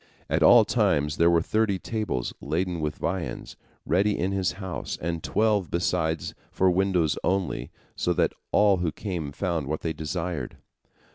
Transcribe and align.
At 0.31 0.41
all 0.41 0.65
times 0.65 1.17
there 1.17 1.29
were 1.29 1.43
thirty 1.43 1.77
tables 1.77 2.33
laden 2.41 2.79
with 2.79 2.95
viands 2.95 3.55
ready 3.85 4.17
in 4.17 4.31
his 4.31 4.53
house, 4.53 4.97
and 4.99 5.21
twelve 5.21 5.69
besides 5.69 6.33
for 6.51 6.71
widows 6.71 7.19
only, 7.23 7.69
so 7.95 8.11
that 8.13 8.33
all 8.51 8.77
who 8.77 8.91
came 8.91 9.31
found 9.31 9.67
what 9.67 9.81
they 9.81 9.93
desired. 9.93 10.57